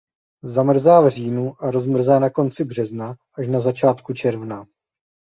Zamrzá 0.43 0.99
v 1.01 1.09
říjnu 1.09 1.63
a 1.63 1.71
rozmrzá 1.71 2.19
na 2.19 2.29
konci 2.29 2.63
března 2.63 3.15
až 3.37 3.47
na 3.47 3.59
začátku 3.59 4.13
června. 4.13 4.65